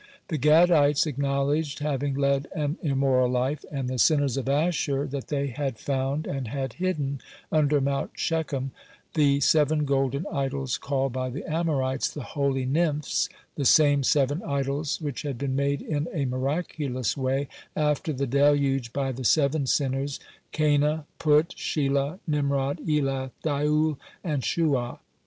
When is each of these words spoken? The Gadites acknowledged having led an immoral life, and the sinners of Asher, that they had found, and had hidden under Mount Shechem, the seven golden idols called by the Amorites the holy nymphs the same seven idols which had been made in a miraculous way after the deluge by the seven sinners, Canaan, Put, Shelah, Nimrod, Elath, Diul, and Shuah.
The 0.29 0.39
Gadites 0.39 1.05
acknowledged 1.05 1.77
having 1.77 2.15
led 2.15 2.47
an 2.55 2.79
immoral 2.81 3.29
life, 3.29 3.63
and 3.71 3.87
the 3.87 3.99
sinners 3.99 4.35
of 4.35 4.49
Asher, 4.49 5.05
that 5.05 5.27
they 5.27 5.45
had 5.45 5.77
found, 5.77 6.25
and 6.25 6.47
had 6.47 6.73
hidden 6.81 7.21
under 7.51 7.79
Mount 7.79 8.13
Shechem, 8.17 8.71
the 9.13 9.39
seven 9.41 9.85
golden 9.85 10.25
idols 10.33 10.79
called 10.79 11.13
by 11.13 11.29
the 11.29 11.43
Amorites 11.47 12.09
the 12.11 12.23
holy 12.23 12.65
nymphs 12.65 13.29
the 13.53 13.63
same 13.63 14.01
seven 14.01 14.41
idols 14.41 14.99
which 15.01 15.21
had 15.21 15.37
been 15.37 15.55
made 15.55 15.83
in 15.83 16.07
a 16.11 16.25
miraculous 16.25 17.15
way 17.15 17.47
after 17.75 18.11
the 18.11 18.25
deluge 18.25 18.91
by 18.93 19.11
the 19.11 19.23
seven 19.23 19.67
sinners, 19.67 20.19
Canaan, 20.51 21.03
Put, 21.19 21.49
Shelah, 21.49 22.17
Nimrod, 22.25 22.79
Elath, 22.87 23.33
Diul, 23.43 23.97
and 24.23 24.41
Shuah. 24.41 24.97